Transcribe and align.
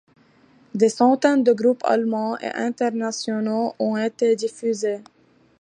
Des 0.73 0.89
centaines 0.89 1.43
de 1.43 1.53
groupes 1.53 1.83
allemands 1.85 2.35
et 2.39 2.47
internationaux 2.51 3.75
ont 3.77 3.97
été 3.97 4.35
diffusés. 4.35 5.03